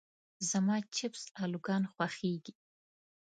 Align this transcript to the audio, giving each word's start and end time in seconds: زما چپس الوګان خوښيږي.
زما 0.49 0.75
چپس 0.95 1.23
الوګان 1.41 1.83
خوښيږي. 1.93 2.53